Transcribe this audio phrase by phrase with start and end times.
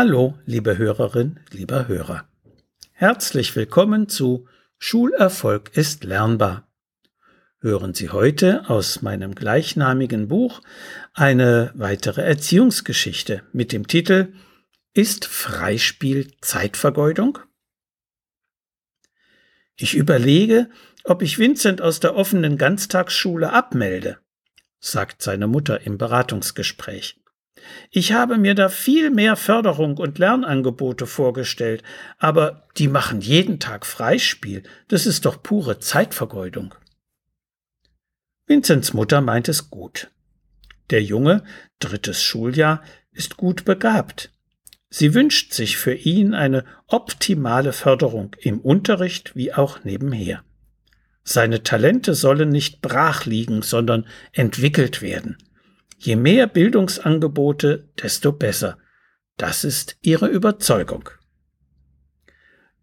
[0.00, 2.28] Hallo, liebe Hörerin, lieber Hörer.
[2.92, 4.46] Herzlich willkommen zu
[4.78, 6.68] Schulerfolg ist lernbar.
[7.58, 10.60] Hören Sie heute aus meinem gleichnamigen Buch
[11.14, 14.34] eine weitere Erziehungsgeschichte mit dem Titel
[14.94, 17.40] Ist Freispiel Zeitvergeudung?
[19.74, 20.70] Ich überlege,
[21.02, 24.18] ob ich Vincent aus der offenen Ganztagsschule abmelde,
[24.78, 27.18] sagt seine Mutter im Beratungsgespräch.
[27.90, 31.82] Ich habe mir da viel mehr Förderung und Lernangebote vorgestellt,
[32.18, 34.62] aber die machen jeden Tag Freispiel.
[34.88, 36.74] Das ist doch pure Zeitvergeudung.
[38.46, 40.10] Vinzents Mutter meint es gut.
[40.90, 41.44] Der Junge,
[41.80, 44.30] drittes Schuljahr, ist gut begabt.
[44.90, 50.44] Sie wünscht sich für ihn eine optimale Förderung im Unterricht wie auch nebenher.
[51.24, 55.36] Seine Talente sollen nicht brach liegen, sondern entwickelt werden.
[56.00, 58.78] Je mehr Bildungsangebote, desto besser.
[59.36, 61.10] Das ist ihre Überzeugung.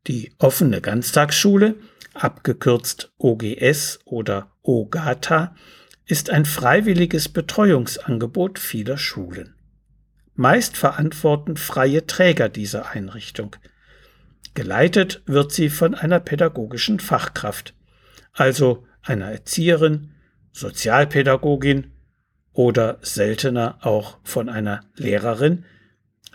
[0.08, 1.76] Die offene Ganztagsschule,
[2.14, 5.56] abgekürzt OGS oder OGATA,
[6.06, 9.56] ist ein freiwilliges Betreuungsangebot vieler Schulen.
[10.36, 13.56] Meist verantworten freie Träger diese Einrichtung.
[14.54, 17.74] Geleitet wird sie von einer pädagogischen Fachkraft,
[18.34, 20.12] also einer Erzieherin,
[20.52, 21.95] Sozialpädagogin
[22.56, 25.66] oder seltener auch von einer Lehrerin,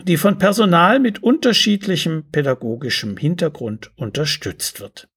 [0.03, 5.09] die von Personal mit unterschiedlichem pädagogischem Hintergrund unterstützt wird.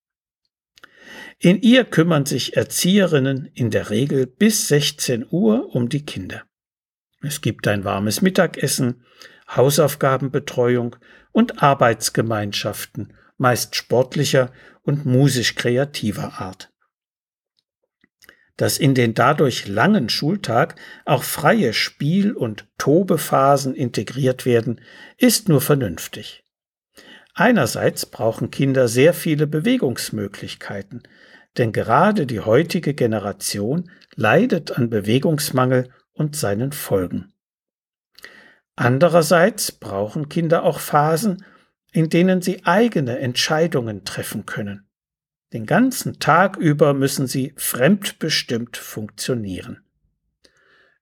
[1.39, 6.43] In ihr kümmern sich Erzieherinnen in der Regel bis 16 Uhr um die Kinder.
[7.23, 9.05] Es gibt ein warmes Mittagessen,
[9.55, 10.97] Hausaufgabenbetreuung
[11.33, 16.74] und Arbeitsgemeinschaften, meist sportlicher und musisch kreativer Art
[18.57, 24.81] dass in den dadurch langen Schultag auch freie Spiel- und Tobephasen integriert werden,
[25.19, 26.45] ist nur vernünftig.
[27.35, 31.03] Einerseits brauchen Kinder sehr viele Bewegungsmöglichkeiten,
[31.59, 37.33] denn gerade die heutige Generation leidet an Bewegungsmangel und seinen Folgen.
[38.77, 41.45] Andererseits brauchen Kinder auch Phasen,
[41.93, 44.89] in denen sie eigene Entscheidungen treffen können.
[45.55, 49.85] Den ganzen Tag über müssen sie fremdbestimmt funktionieren.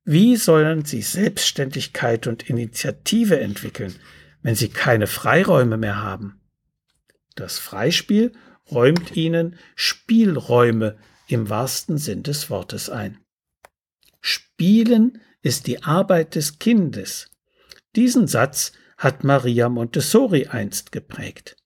[0.04, 3.94] Wie sollen sie Selbstständigkeit und Initiative entwickeln,
[4.42, 6.38] wenn sie keine Freiräume mehr haben?
[7.34, 8.32] Das Freispiel
[8.70, 10.98] räumt ihnen Spielräume
[11.28, 13.16] im wahrsten Sinn des Wortes ein.
[14.20, 17.30] Spielen ist die Arbeit des Kindes.
[17.96, 21.56] Diesen Satz hat Maria Montessori einst geprägt.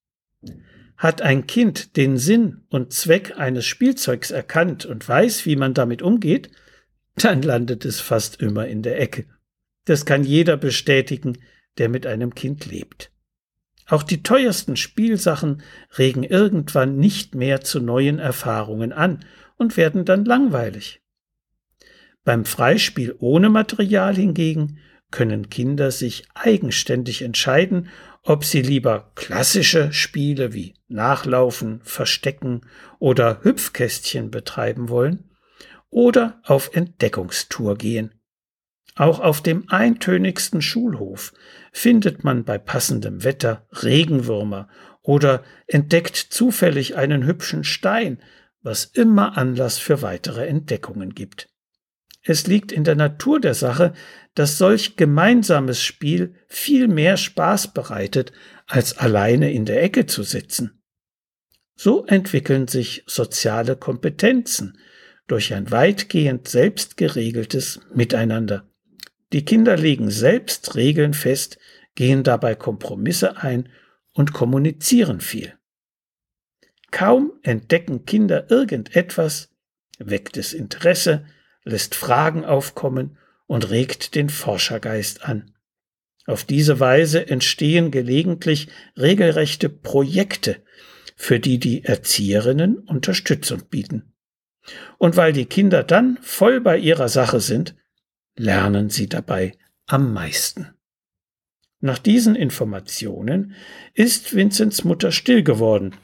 [0.96, 6.02] Hat ein Kind den Sinn und Zweck eines Spielzeugs erkannt und weiß, wie man damit
[6.02, 6.50] umgeht,
[7.16, 9.26] dann landet es fast immer in der Ecke.
[9.84, 11.38] Das kann jeder bestätigen,
[11.78, 13.10] der mit einem Kind lebt.
[13.86, 15.62] Auch die teuersten Spielsachen
[15.96, 19.24] regen irgendwann nicht mehr zu neuen Erfahrungen an
[19.56, 21.00] und werden dann langweilig.
[22.24, 24.78] Beim Freispiel ohne Material hingegen
[25.10, 27.88] können Kinder sich eigenständig entscheiden,
[28.22, 32.62] ob sie lieber klassische Spiele wie Nachlaufen, Verstecken
[32.98, 35.30] oder Hüpfkästchen betreiben wollen
[35.90, 38.12] oder auf Entdeckungstour gehen.
[38.96, 41.34] Auch auf dem eintönigsten Schulhof
[41.70, 44.68] findet man bei passendem Wetter Regenwürmer
[45.02, 48.20] oder entdeckt zufällig einen hübschen Stein,
[48.62, 51.48] was immer Anlass für weitere Entdeckungen gibt.
[52.28, 53.94] Es liegt in der Natur der Sache,
[54.34, 58.32] dass solch gemeinsames Spiel viel mehr Spaß bereitet,
[58.66, 60.82] als alleine in der Ecke zu sitzen.
[61.76, 64.76] So entwickeln sich soziale Kompetenzen
[65.28, 68.68] durch ein weitgehend selbst geregeltes Miteinander.
[69.32, 71.58] Die Kinder legen selbst Regeln fest,
[71.94, 73.68] gehen dabei Kompromisse ein
[74.14, 75.54] und kommunizieren viel.
[76.90, 79.50] Kaum entdecken Kinder irgendetwas,
[79.98, 81.24] weckt es Interesse,
[81.66, 85.52] lässt Fragen aufkommen und regt den Forschergeist an.
[86.26, 90.62] Auf diese Weise entstehen gelegentlich regelrechte Projekte,
[91.16, 94.12] für die die Erzieherinnen Unterstützung bieten.
[94.98, 97.74] Und weil die Kinder dann voll bei ihrer Sache sind,
[98.36, 99.52] lernen sie dabei
[99.86, 100.68] am meisten.
[101.80, 103.54] Nach diesen Informationen
[103.94, 105.94] ist Vinzents Mutter still geworden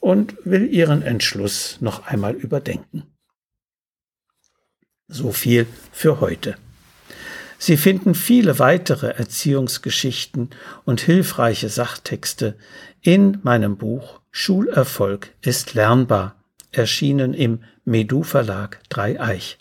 [0.00, 3.09] und will ihren Entschluss noch einmal überdenken.
[5.10, 6.54] So viel für heute.
[7.58, 10.50] Sie finden viele weitere Erziehungsgeschichten
[10.84, 12.56] und hilfreiche Sachtexte
[13.02, 16.36] in meinem Buch Schulerfolg ist lernbar,
[16.72, 19.58] erschienen im Medu Verlag Dreieich.